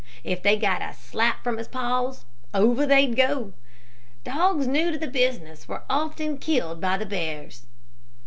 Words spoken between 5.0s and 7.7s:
business were often killed by the bears."